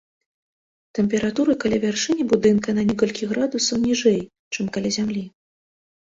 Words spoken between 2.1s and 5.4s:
будынка на некалькі градусаў ніжэй, чым каля зямлі.